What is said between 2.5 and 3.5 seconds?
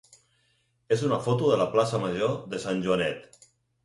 de Sant Joanet.